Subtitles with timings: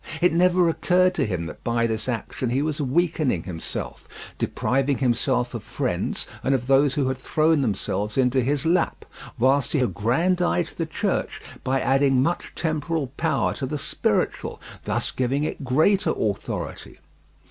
[0.19, 4.07] It never occurred to him that by this action he was weakening himself,
[4.39, 9.05] depriving himself of friends and of those who had thrown themselves into his lap,
[9.37, 15.43] whilst he aggrandized the Church by adding much temporal power to the spiritual, thus giving
[15.43, 16.97] it greater authority.